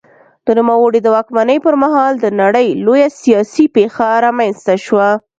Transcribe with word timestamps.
د 0.45 0.47
نوموړي 0.59 0.99
د 1.03 1.07
واکمنۍ 1.15 1.57
پر 1.65 1.75
مهال 1.83 2.13
د 2.19 2.25
نړۍ 2.41 2.67
لویه 2.85 3.09
سیاسي 3.21 3.65
پېښه 3.75 4.07
رامنځته 4.25 4.73
شوه. 4.85 5.09